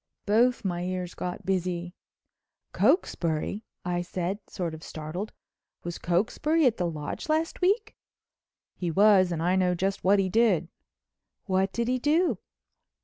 Both 0.25 0.65
my 0.65 0.81
ears 0.83 1.13
got 1.13 1.45
busy. 1.45 1.93
"Cokesbury," 2.73 3.65
I 3.85 4.01
said, 4.01 4.39
sort 4.49 4.73
of 4.73 4.81
startled, 4.81 5.31
"was 5.83 5.99
Cokesbury 5.99 6.65
at 6.65 6.77
the 6.77 6.89
Lodge 6.89 7.29
last 7.29 7.61
week?" 7.61 7.95
"He 8.73 8.89
was 8.89 9.31
and 9.31 9.43
I 9.43 9.55
know 9.55 9.75
just 9.75 10.03
what 10.03 10.17
he 10.17 10.27
did." 10.27 10.69
"What 11.45 11.71
did 11.71 11.87
he 11.87 11.99
do?" 11.99 12.39